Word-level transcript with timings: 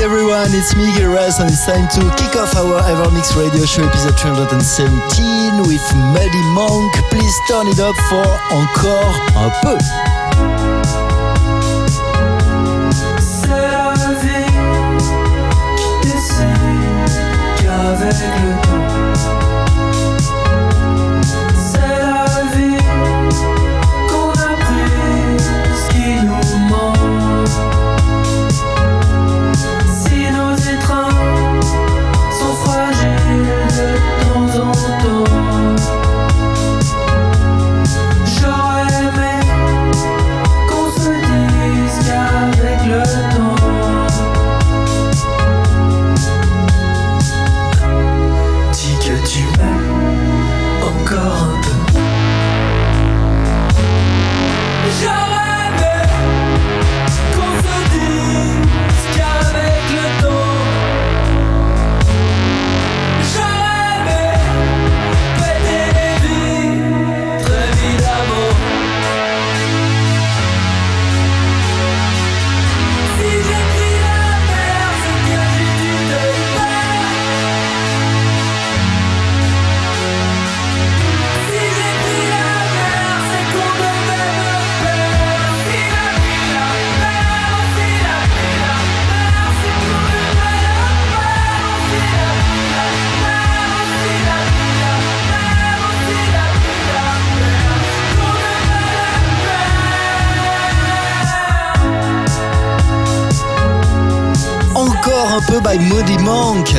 Everyone, 0.00 0.48
it's 0.54 0.74
me 0.76 0.86
Giras 0.96 1.40
and 1.40 1.50
it's 1.50 1.66
time 1.66 1.86
to 1.88 2.00
kick 2.16 2.34
off 2.34 2.56
our 2.56 2.80
Evermix 2.80 3.36
Radio 3.36 3.66
Show 3.66 3.84
episode 3.84 4.18
317 4.18 5.68
with 5.68 5.84
Muddy 6.14 6.42
Monk. 6.54 6.90
Please 7.10 7.36
turn 7.46 7.68
it 7.68 7.78
up 7.80 7.94
for 8.08 8.24
encore 8.50 9.14
un 9.36 9.50
peu. 9.60 10.79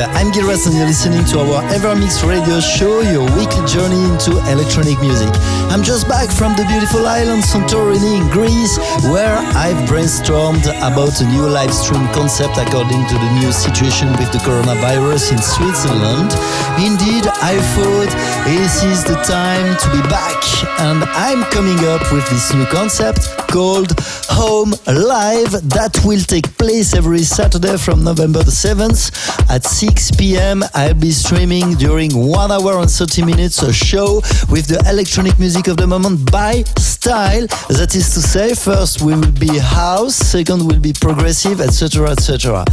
I'm 0.09 0.31
Giras 0.31 0.65
and 0.65 0.75
you're 0.75 0.87
listening 0.87 1.23
to 1.25 1.39
our 1.41 1.61
Evermix 1.69 2.25
Radio 2.25 2.59
Show, 2.59 3.01
your 3.01 3.29
weekly 3.37 3.61
journey 3.69 4.01
into 4.09 4.31
electronic 4.49 4.99
music. 4.99 5.29
I'm 5.69 5.83
just 5.83 6.07
back 6.07 6.29
from 6.31 6.55
the 6.55 6.65
beautiful 6.65 7.05
island 7.05 7.43
Santorini 7.43 8.17
in 8.17 8.25
Greece, 8.33 8.77
where 9.13 9.37
I've 9.53 9.77
brainstormed 9.85 10.65
about 10.81 11.21
a 11.21 11.25
new 11.29 11.45
live 11.45 11.73
stream 11.73 12.07
concept 12.17 12.57
according 12.57 13.05
to 13.13 13.15
the 13.15 13.31
new 13.37 13.51
situation 13.51 14.09
with 14.17 14.31
the 14.31 14.39
coronavirus 14.41 15.33
in 15.33 15.41
Switzerland. 15.41 16.33
Indeed, 16.81 17.29
I 17.45 17.61
thought 17.77 18.11
this 18.49 18.81
is 18.81 19.03
the 19.03 19.21
time 19.21 19.77
to 19.77 19.87
be 19.93 20.01
back, 20.09 20.41
and 20.81 21.03
I'm 21.13 21.43
coming 21.51 21.77
up 21.85 22.01
with 22.11 22.27
this 22.29 22.53
new 22.53 22.65
concept 22.73 23.29
called 23.51 23.93
Home 24.33 24.71
Live 24.87 25.51
that 25.69 25.99
will 26.03 26.21
take 26.21 26.57
place 26.57 26.95
every 26.95 27.23
Saturday 27.23 27.77
from 27.77 28.03
November 28.03 28.41
the 28.41 28.51
7th 28.51 29.11
at 29.49 29.65
6 29.65 29.90
p.m. 30.17 30.63
I'll 30.73 30.93
be 30.93 31.11
streaming 31.11 31.73
during 31.75 32.11
1 32.15 32.51
hour 32.51 32.79
and 32.79 32.89
30 32.89 33.25
minutes 33.25 33.61
a 33.63 33.73
show 33.73 34.15
with 34.49 34.67
the 34.67 34.83
electronic 34.89 35.37
music 35.39 35.67
of 35.67 35.77
the 35.77 35.87
moment 35.87 36.31
by 36.31 36.63
style. 36.77 37.47
That 37.69 37.95
is 37.95 38.13
to 38.13 38.21
say, 38.21 38.53
first 38.53 39.01
we 39.01 39.15
will 39.15 39.31
be 39.31 39.57
house, 39.57 40.15
second 40.15 40.67
will 40.67 40.79
be 40.79 40.93
progressive, 40.93 41.61
etc. 41.61 42.11
etc. 42.11 42.63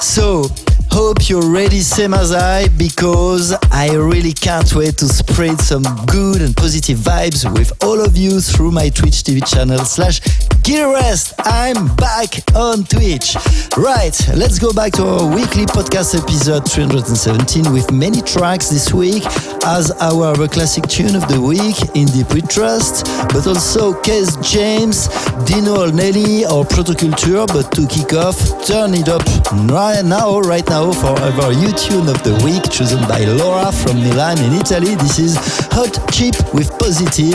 So, 0.00 0.48
hope 0.90 1.28
you're 1.28 1.50
ready, 1.50 1.80
same 1.80 2.14
as 2.14 2.32
I, 2.32 2.68
because 2.76 3.54
I 3.70 3.94
really 3.94 4.32
can't 4.32 4.72
wait 4.74 4.98
to 4.98 5.06
spread 5.06 5.60
some 5.60 5.84
good 6.06 6.42
and 6.42 6.56
positive 6.56 6.98
vibes 6.98 7.50
with 7.58 7.72
all 7.82 8.00
of 8.00 8.16
you 8.16 8.40
through 8.40 8.72
my 8.72 8.88
Twitch 8.90 9.22
TV 9.22 9.40
channel 9.46 9.84
slash 9.84 10.20
Gearrest. 10.64 11.34
I'm 11.40 11.94
back 11.96 12.40
on 12.56 12.84
Twitch. 12.84 13.36
Right, 13.76 14.16
let's 14.34 14.58
go 14.58 14.72
back 14.72 14.92
to 14.92 15.04
our 15.04 15.34
weekly 15.34 15.66
podcast 15.66 16.18
episode 16.18 16.66
317 16.70 17.70
with 17.70 17.92
many 17.92 18.22
tracks 18.22 18.70
this 18.70 18.90
week 18.94 19.26
as 19.66 19.90
our 20.00 20.48
classic 20.48 20.86
tune 20.88 21.16
of 21.16 21.28
the 21.28 21.38
week 21.38 21.76
in 21.94 22.06
Deep 22.06 22.32
We 22.32 22.40
Trust, 22.40 23.04
but 23.28 23.46
also 23.46 24.00
Case 24.00 24.36
James, 24.36 25.08
Dino 25.44 25.90
Nelly 25.90 26.46
or 26.46 26.64
Protoculture. 26.64 27.46
But 27.46 27.70
to 27.76 27.86
kick 27.86 28.14
off, 28.14 28.38
turn 28.64 28.94
it 28.94 29.10
up 29.10 29.20
right 29.52 30.02
now, 30.04 30.40
right 30.40 30.68
now 30.68 30.92
for 30.92 31.18
our 31.18 31.52
new 31.54 31.72
tune 31.72 32.08
of 32.08 32.22
the 32.22 32.40
week 32.44 32.62
chosen 32.70 33.00
by 33.08 33.24
Laura 33.24 33.70
from 33.72 33.98
Milan 33.98 34.38
in 34.38 34.52
Italy. 34.54 34.94
This 34.96 35.18
is 35.18 35.36
Hot 35.72 35.92
Chip 36.12 36.34
with 36.54 36.70
Positive, 36.78 37.34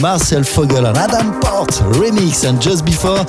Marcel 0.00 0.42
Vogel 0.42 0.86
and 0.86 0.96
Adam 0.96 1.40
Port 1.40 1.70
remix. 1.98 2.48
And 2.48 2.60
just 2.60 2.84
before, 2.84 3.24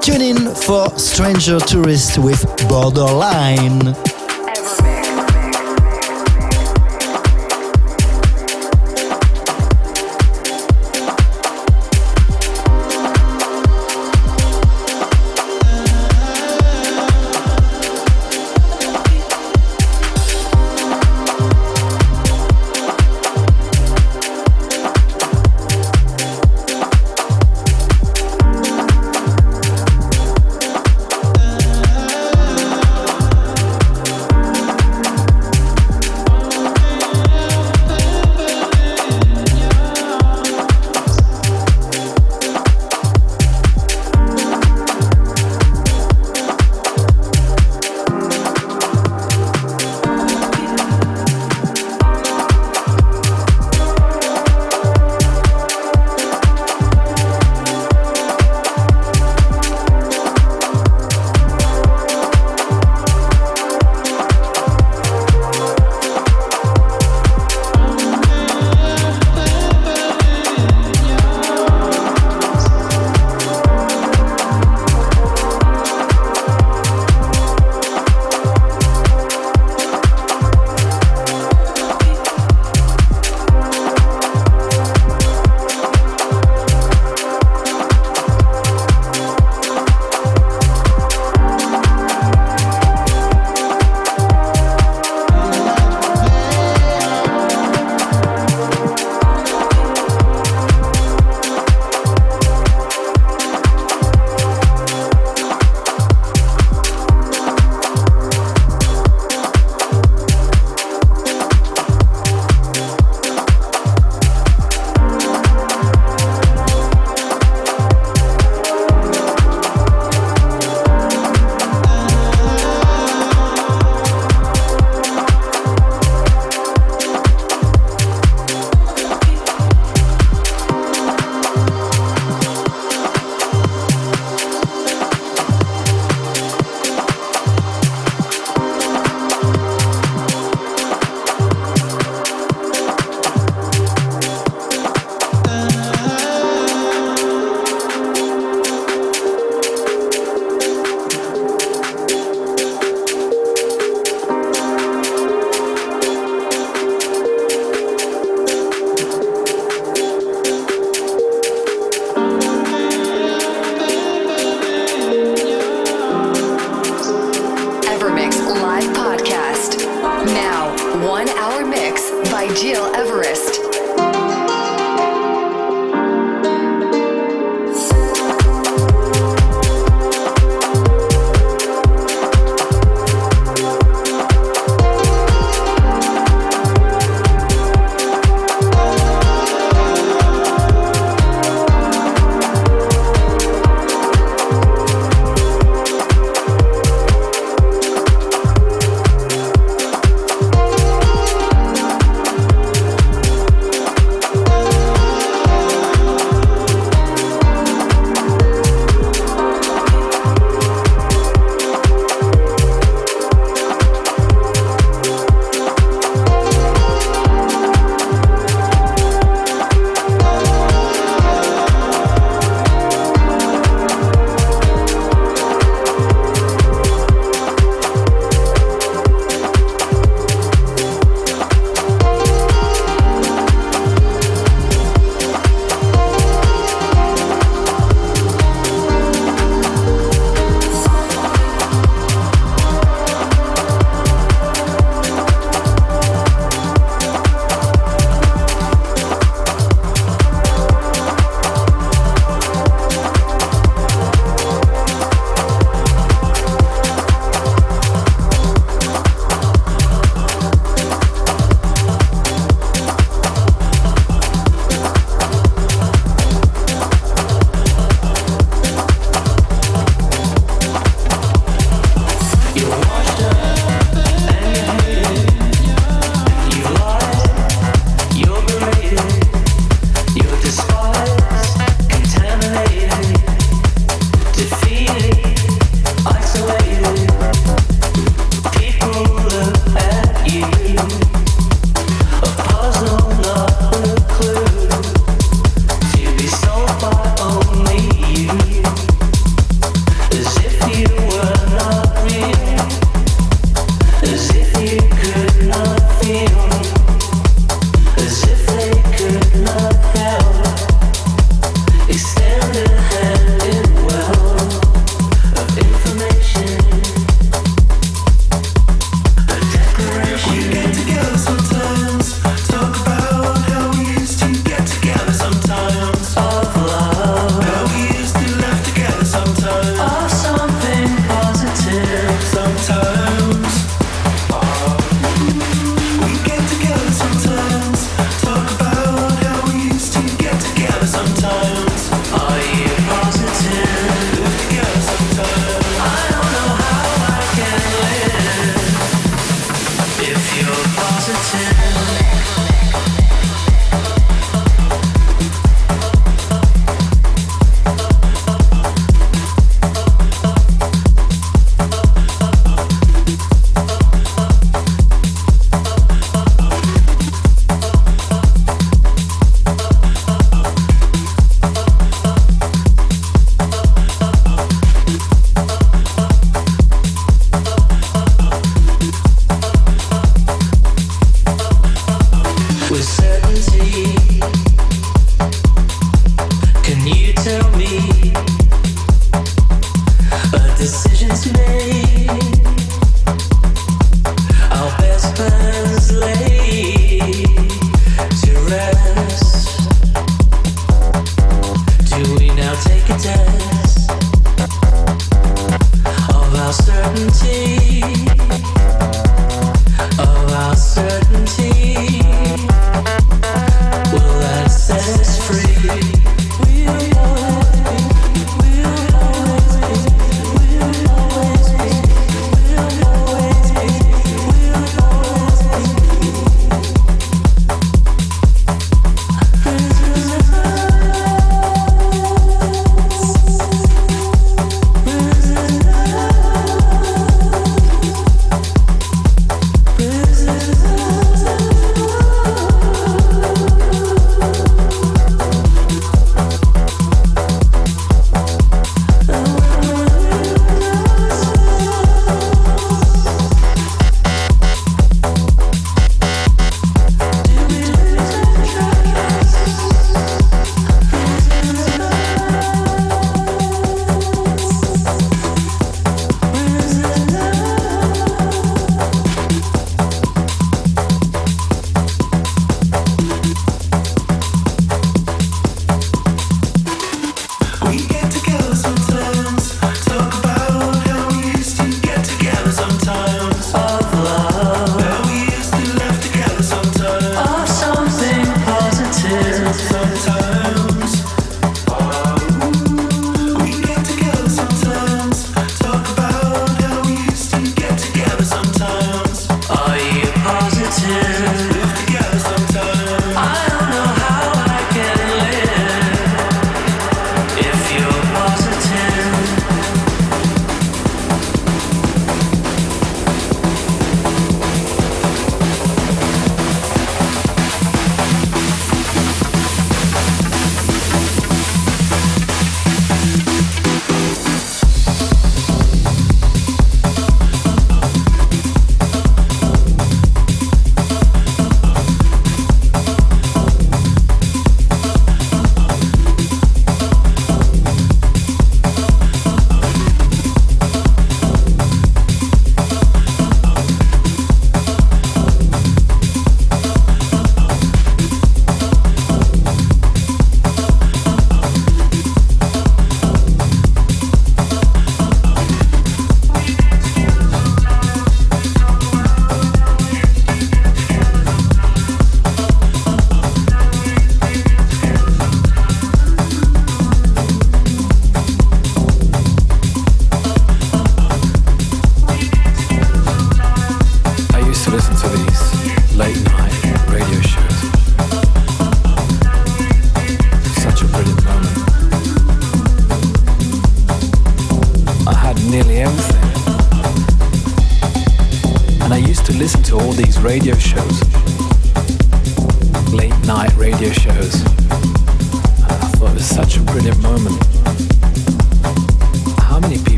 tune 0.00 0.22
in 0.22 0.54
for 0.54 0.88
Stranger 0.98 1.58
Tourist 1.58 2.18
with 2.18 2.44
Borderline. 2.68 4.21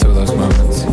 through 0.00 0.14
those 0.14 0.34
moments. 0.34 0.84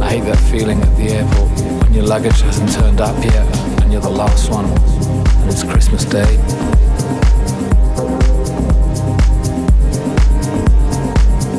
I 0.00 0.10
hate 0.10 0.24
that 0.24 0.38
feeling 0.50 0.80
at 0.82 0.96
the 0.96 1.08
airport 1.08 1.82
when 1.82 1.94
your 1.94 2.04
luggage 2.04 2.40
hasn't 2.42 2.72
turned 2.72 3.00
up 3.00 3.16
yet 3.24 3.46
and 3.82 3.92
you're 3.92 4.02
the 4.02 4.10
last 4.10 4.50
one 4.50 4.66
and 4.66 5.50
it's 5.50 5.62
Christmas 5.64 6.04
Day. 6.04 6.36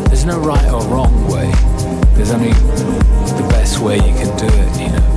There's 0.07 0.25
no 0.25 0.39
right 0.39 0.69
or 0.71 0.83
wrong 0.83 1.27
way. 1.27 1.51
There's 2.15 2.31
only 2.31 2.51
the 2.51 3.47
best 3.49 3.79
way 3.79 3.95
you 3.95 4.13
can 4.13 4.37
do 4.37 4.45
it, 4.47 4.79
you 4.79 4.89
know. 4.89 5.16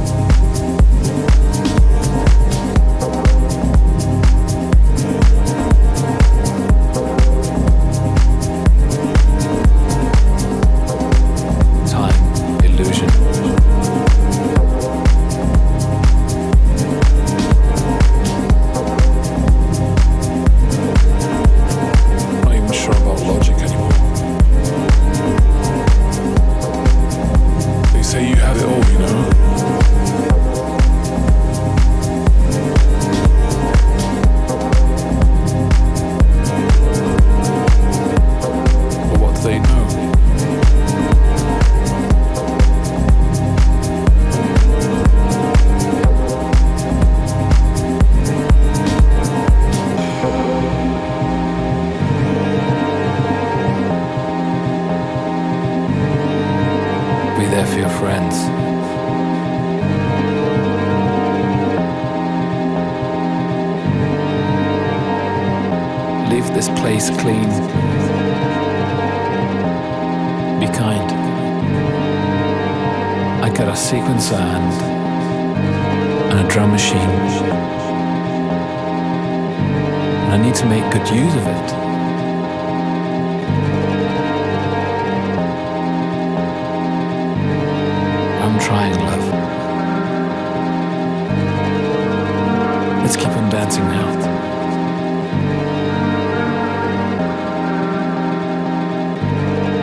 Let's 93.11 93.25
keep 93.25 93.37
on 93.37 93.51
dancing 93.51 93.83
now. 93.89 94.07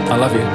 I 0.09 0.15
love 0.15 0.33
you. 0.33 0.45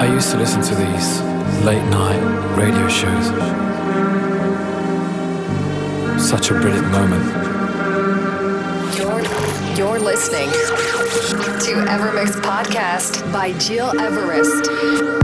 I 0.00 0.14
used 0.14 0.30
to 0.30 0.38
listen 0.38 0.62
to 0.62 0.74
these 0.74 1.20
late 1.62 1.84
night 1.90 2.22
radio 2.56 2.88
shows. 2.88 3.26
Such 6.26 6.50
a 6.52 6.54
brilliant 6.54 6.90
moment. 6.90 7.24
You're, 8.96 9.20
you're 9.76 10.00
listening 10.00 10.48
to 10.48 11.84
Evermix 11.90 12.30
Podcast 12.40 13.30
by 13.30 13.52
Gil 13.58 13.92
Everest. 14.00 15.21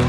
In 0.00 0.08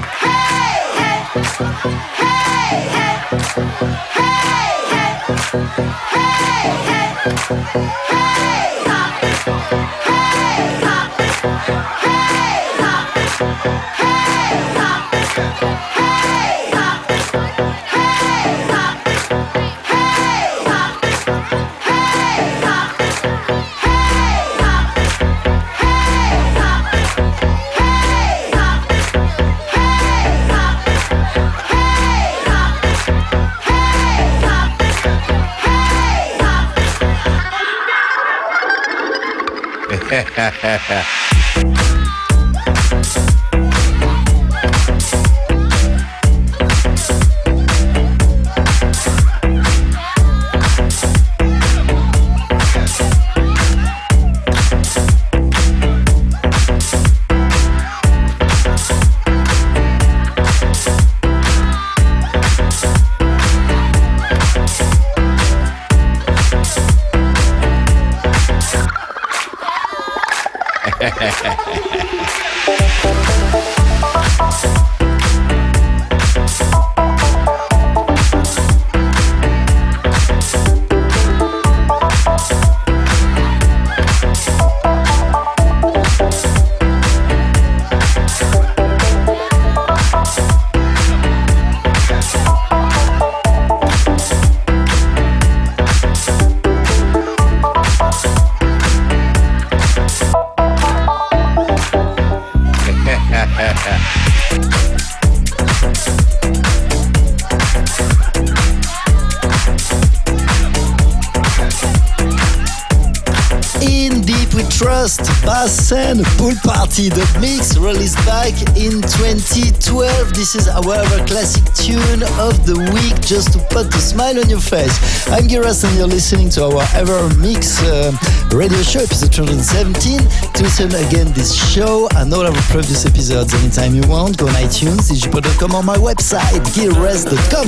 Released 117.52 118.16
back 118.26 118.54
in 118.80 119.04
2012. 119.04 120.34
This 120.34 120.56
is 120.56 120.70
our 120.70 120.94
ever 120.94 121.26
classic 121.28 121.66
tune 121.76 122.24
of 122.40 122.56
the 122.66 122.80
week 122.96 123.20
just 123.20 123.52
to 123.52 123.60
put 123.68 123.94
a 123.94 124.00
smile 124.00 124.40
on 124.40 124.48
your 124.48 124.62
face. 124.62 124.96
I'm 125.28 125.50
Giras 125.52 125.84
and 125.84 125.92
you're 125.98 126.08
listening 126.08 126.48
to 126.52 126.64
our 126.64 126.84
Evermix 126.96 127.84
uh, 127.84 128.16
radio 128.56 128.82
show, 128.84 129.02
episode 129.02 129.34
217. 129.34 130.24
To 130.54 130.64
listen 130.64 130.96
again 130.96 131.28
this 131.34 131.52
show 131.52 132.08
and 132.16 132.34
all 132.34 132.48
our 132.48 132.56
previous 132.72 133.06
episodes 133.06 133.54
anytime 133.54 133.96
you 133.96 134.08
want, 134.08 134.38
go 134.38 134.48
on 134.48 134.54
iTunes, 134.56 135.12
djpod.com 135.12 135.76
or 135.76 135.84
my 135.84 135.98
website, 135.98 136.64
gearres.com. 136.72 137.68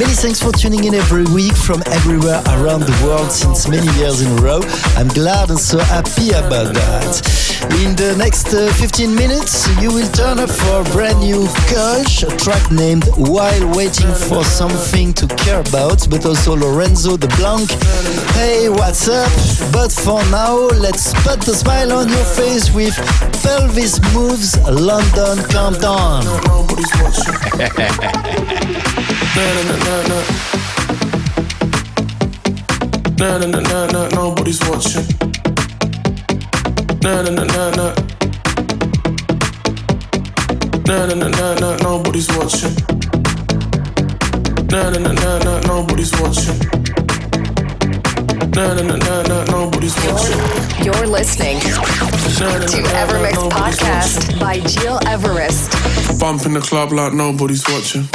Many 0.00 0.14
thanks 0.18 0.42
for 0.42 0.50
tuning 0.50 0.82
in 0.82 0.94
every 0.94 1.30
week 1.30 1.54
from 1.54 1.80
everywhere 1.94 2.42
around 2.58 2.80
the 2.80 2.96
world 3.06 3.30
since 3.30 3.68
many 3.68 3.86
years 4.02 4.20
in 4.20 4.32
a 4.36 4.42
row. 4.42 4.62
I'm 4.98 5.08
glad 5.08 5.50
and 5.50 5.60
so 5.60 5.78
happy 5.78 6.30
about 6.30 6.74
that. 6.74 7.42
In 7.86 7.94
the 7.94 8.16
next 8.18 8.52
uh, 8.52 8.72
15 8.74 9.11
minutes, 9.14 9.68
you 9.80 9.92
will 9.92 10.08
turn 10.12 10.38
up 10.38 10.50
for 10.50 10.80
a 10.80 10.84
brand 10.92 11.20
new 11.20 11.46
Kush, 11.68 12.22
a 12.22 12.36
track 12.36 12.70
named 12.70 13.04
While 13.16 13.74
Waiting 13.74 14.12
for 14.12 14.44
Something 14.44 15.12
to 15.14 15.26
Care 15.26 15.60
About, 15.60 16.08
but 16.08 16.24
also 16.26 16.54
Lorenzo 16.56 17.16
de 17.16 17.26
Blanc. 17.36 17.70
Hey, 18.34 18.68
what's 18.68 19.08
up? 19.08 19.30
But 19.72 19.90
for 19.92 20.22
now, 20.30 20.54
let's 20.78 21.12
put 21.24 21.40
the 21.40 21.54
smile 21.54 21.92
on 21.92 22.08
your 22.08 22.24
face 22.24 22.72
with 22.72 22.94
Pelvis 23.42 24.00
Moves 24.14 24.56
London 24.68 25.38
Calm 25.50 25.74
Down. 25.74 26.24
Nobody's 26.46 26.92
watching. 27.00 27.34
na 33.18 33.38
na 33.38 33.86
na. 33.86 34.08
Nobody's 34.10 34.60
watching. 34.68 35.06
Na 37.02 37.22
na 37.22 37.44
na 37.44 37.70
na. 37.70 38.21
Na 40.86 41.06
na 41.06 41.14
na 41.14 41.28
na 41.28 41.54
na. 41.54 41.76
Nobody's 41.82 42.28
watching. 42.36 42.74
Na 44.70 44.90
na 44.90 44.98
na 44.98 45.12
na 45.12 45.38
na. 45.44 45.60
Nobody's 45.66 46.12
watching. 46.20 46.58
Na 48.54 48.74
na 48.74 48.82
na 48.82 48.96
na 48.96 49.22
na. 49.22 49.44
Nobody's 49.44 49.94
watching. 50.04 50.84
You're 50.84 51.06
listening 51.06 51.60
to 51.60 51.68
na, 52.40 52.58
na, 52.58 52.66
Evermix 53.02 53.36
Podcast 53.50 54.40
by 54.40 54.58
Gil 54.58 54.98
Everest. 55.06 55.70
Bump 56.18 56.46
in 56.46 56.52
the 56.54 56.60
club 56.60 56.92
like 56.92 57.12
nobody's 57.12 57.64
watching. 57.68 58.08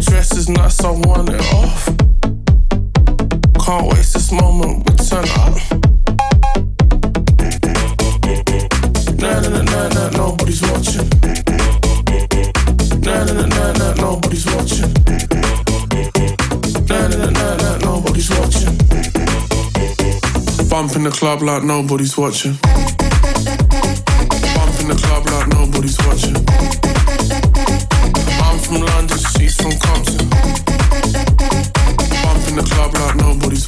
dress 0.00 0.36
is 0.36 0.48
nice, 0.48 0.80
I 0.84 0.90
want 0.90 1.28
it 1.30 1.40
off. 1.54 1.86
Can't 3.64 3.86
waste 3.92 4.14
this 4.14 4.30
moment, 4.32 4.88
we 4.88 4.94
turn 4.96 5.24
up. 5.40 5.54
Nah, 9.18 9.40
nah, 9.40 9.48
nah, 9.48 9.62
nah, 9.62 9.88
nah, 9.88 10.10
nobody's 10.10 10.62
watching. 10.62 11.08
Nah, 13.02 13.24
nah, 13.24 13.32
nah, 13.32 13.46
nah, 13.46 13.72
nah, 13.72 13.94
nobody's 13.94 14.46
watching. 14.46 14.92
Nah, 16.88 17.08
nah, 17.08 17.16
nah, 17.16 17.30
nah, 17.30 17.56
nah, 17.56 17.78
nobody's 17.78 18.30
watching. 18.30 18.76
Bump 20.68 20.94
in 20.96 21.02
the 21.04 21.10
club 21.10 21.42
like 21.42 21.64
nobody's 21.64 22.16
watching. 22.16 22.56
Bump 24.54 24.80
in 24.80 24.88
the 24.88 24.96
club 25.02 25.26
like 25.26 25.48
nobody's 25.48 25.98
watching. 26.06 26.36
I'm 28.40 28.58
from 28.60 28.82
London 28.82 29.18
phone 29.70 29.78
comes 29.80 30.14
in. 30.14 30.20
In 32.48 32.56
the 32.56 32.62
club 32.62 32.94
like 32.94 33.16
nobody's 33.16 33.67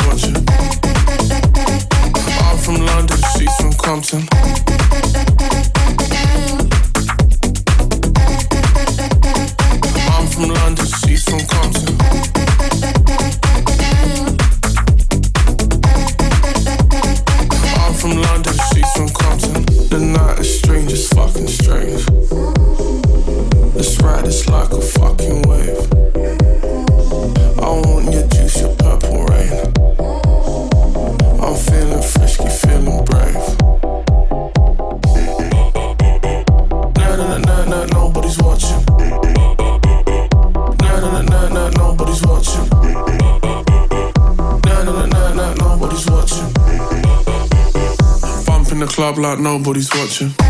Bump 49.12 50.49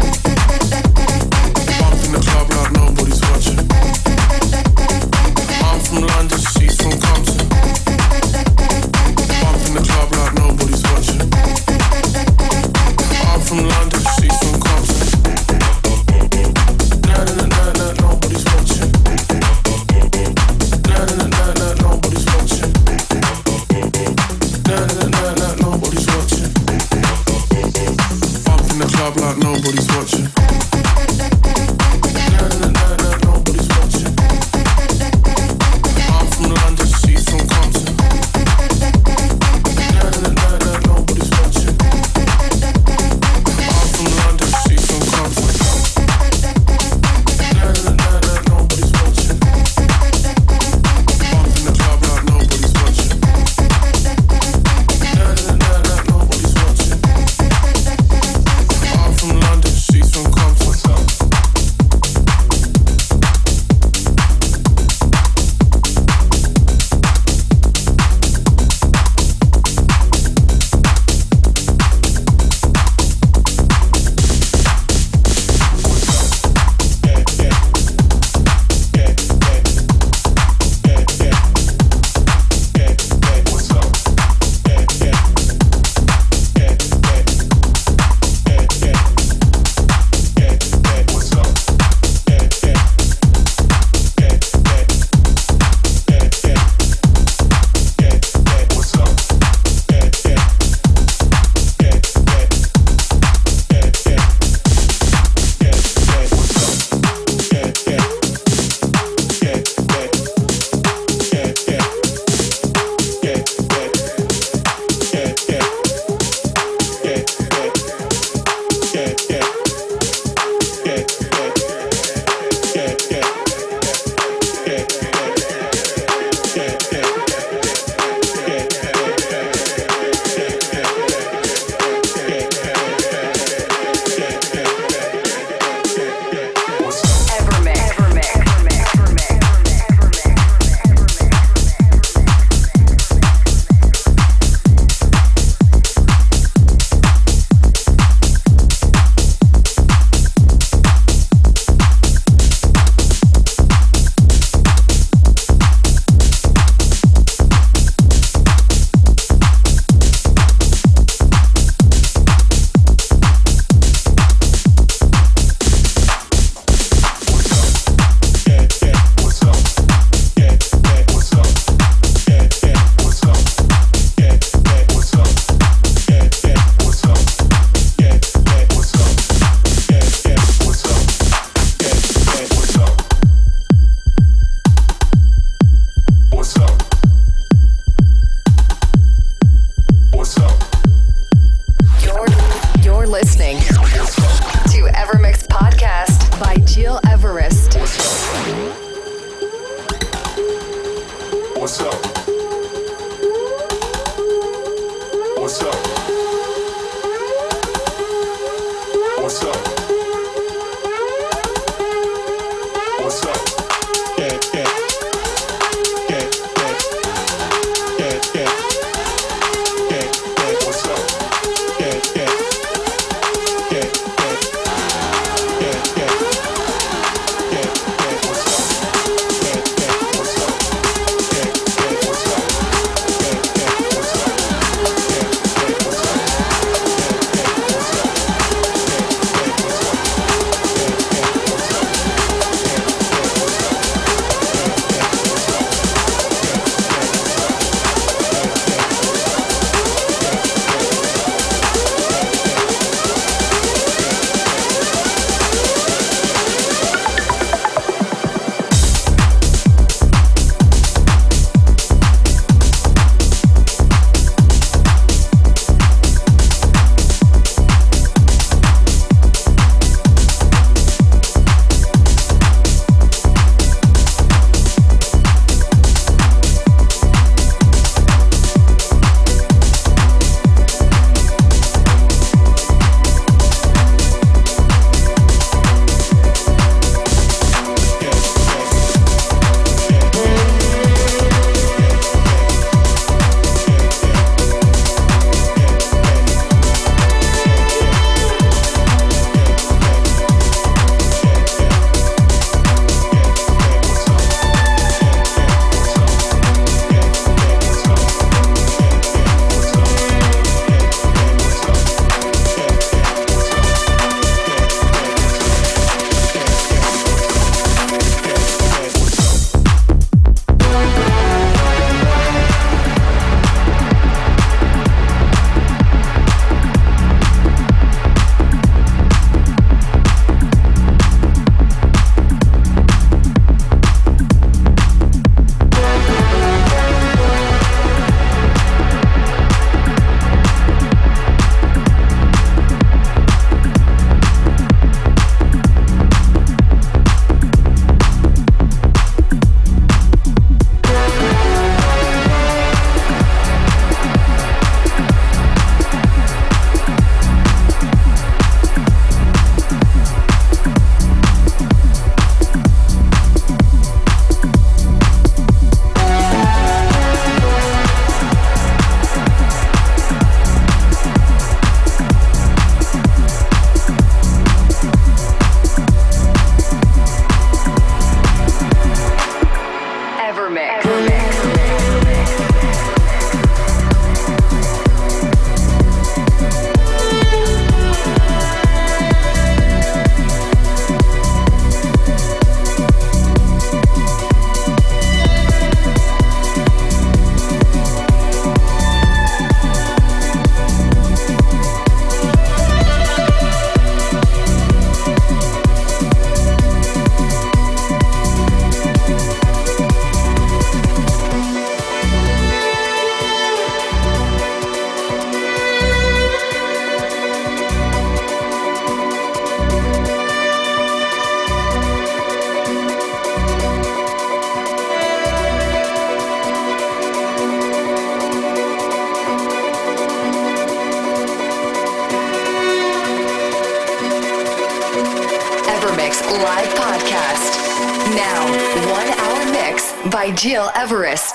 Gil 440.41 440.70
Everest. 440.74 441.30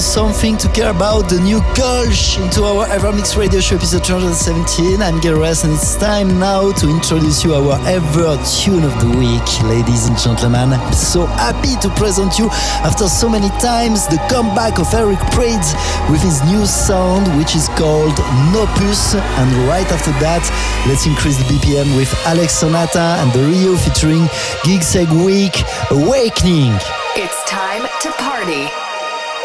For 0.00 0.06
something 0.06 0.56
to 0.56 0.68
care 0.70 0.90
about, 0.90 1.28
the 1.28 1.38
new 1.38 1.60
Gulch 1.76 2.38
into 2.40 2.64
our 2.64 2.86
Evermix 2.86 3.36
Radio 3.36 3.60
Show 3.60 3.76
episode 3.76 4.02
217. 4.02 5.02
I'm 5.02 5.20
Gil 5.20 5.38
Rest, 5.38 5.64
and 5.64 5.74
it's 5.74 5.94
time 5.94 6.40
now 6.40 6.72
to 6.72 6.88
introduce 6.88 7.44
you 7.44 7.52
our 7.52 7.76
Ever 7.86 8.40
Tune 8.48 8.82
of 8.82 8.96
the 8.96 9.12
Week. 9.20 9.44
Ladies 9.68 10.08
and 10.08 10.16
gentlemen, 10.16 10.72
I'm 10.72 10.94
so 10.94 11.26
happy 11.26 11.76
to 11.84 11.92
present 12.00 12.38
you 12.38 12.48
after 12.80 13.08
so 13.08 13.28
many 13.28 13.50
times 13.60 14.06
the 14.06 14.16
comeback 14.32 14.78
of 14.78 14.88
Eric 14.94 15.20
Prydz 15.36 15.76
with 16.08 16.22
his 16.22 16.40
new 16.48 16.64
sound, 16.64 17.28
which 17.36 17.54
is 17.54 17.68
called 17.76 18.16
Nopus. 18.56 19.20
And 19.36 19.52
right 19.68 19.84
after 19.92 20.16
that, 20.24 20.40
let's 20.88 21.04
increase 21.04 21.36
the 21.36 21.44
BPM 21.44 21.94
with 21.94 22.08
Alex 22.24 22.54
Sonata 22.54 23.20
and 23.20 23.30
TheRio 23.32 23.76
featuring 23.76 24.32
Gid 24.64 24.80
Sedgwick 24.80 25.60
Awakening. 25.92 26.72
It's 27.20 27.44
time 27.44 27.84
to 28.00 28.08
party. 28.16 28.79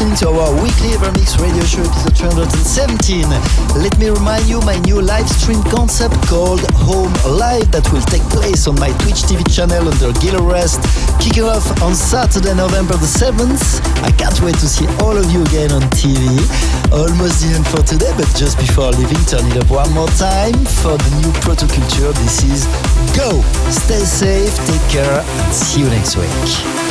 Listening 0.00 0.16
to 0.16 0.40
our 0.40 0.52
weekly 0.62 0.96
Evermix 0.96 1.36
radio 1.36 1.60
show 1.64 1.84
episode 1.84 2.48
317. 2.48 3.28
Let 3.76 3.92
me 3.98 4.08
remind 4.08 4.46
you 4.48 4.60
my 4.62 4.78
new 4.88 5.00
live 5.02 5.28
stream 5.28 5.62
concept 5.64 6.14
called 6.24 6.60
Home 6.88 7.12
Live 7.28 7.70
that 7.72 7.84
will 7.92 8.00
take 8.08 8.24
place 8.32 8.66
on 8.66 8.80
my 8.80 8.88
Twitch 9.04 9.28
TV 9.28 9.44
channel 9.44 9.84
under 9.84 10.16
Gil 10.20 10.40
Rest, 10.40 10.80
kicking 11.20 11.44
off 11.44 11.68
on 11.82 11.94
Saturday, 11.94 12.54
November 12.54 12.96
the 12.96 13.04
7th. 13.04 13.84
I 14.00 14.10
can't 14.16 14.40
wait 14.40 14.56
to 14.64 14.68
see 14.68 14.88
all 15.04 15.16
of 15.16 15.28
you 15.28 15.44
again 15.52 15.72
on 15.72 15.84
TV. 15.92 16.16
Almost 16.88 17.44
the 17.44 17.52
end 17.52 17.66
for 17.68 17.84
today, 17.84 18.12
but 18.16 18.28
just 18.32 18.56
before 18.56 18.88
leaving, 18.96 19.20
turn 19.28 19.44
it 19.52 19.60
up 19.60 19.68
one 19.68 19.92
more 19.92 20.08
time 20.16 20.56
for 20.80 20.96
the 20.96 21.10
new 21.20 21.32
Protoculture. 21.44 22.16
This 22.24 22.40
is 22.48 22.64
Go! 23.12 23.42
Stay 23.68 24.00
safe, 24.00 24.54
take 24.64 24.86
care, 24.88 25.20
and 25.20 25.52
see 25.52 25.84
you 25.84 25.88
next 25.92 26.16
week. 26.16 26.89